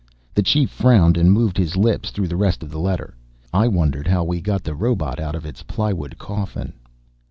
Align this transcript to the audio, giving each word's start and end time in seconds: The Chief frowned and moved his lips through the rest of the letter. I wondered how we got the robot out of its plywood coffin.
The 0.33 0.41
Chief 0.41 0.71
frowned 0.71 1.15
and 1.15 1.31
moved 1.31 1.57
his 1.59 1.75
lips 1.77 2.09
through 2.09 2.27
the 2.27 2.35
rest 2.35 2.63
of 2.63 2.71
the 2.71 2.79
letter. 2.79 3.13
I 3.53 3.67
wondered 3.67 4.07
how 4.07 4.23
we 4.23 4.41
got 4.41 4.63
the 4.63 4.73
robot 4.73 5.19
out 5.19 5.35
of 5.35 5.45
its 5.45 5.61
plywood 5.61 6.17
coffin. 6.17 6.73